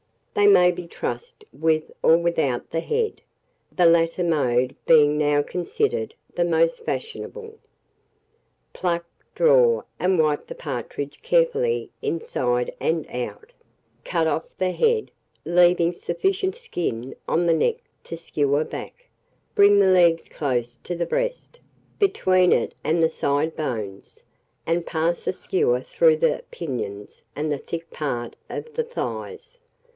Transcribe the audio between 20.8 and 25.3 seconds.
to the breast, between it and the side bones, and pass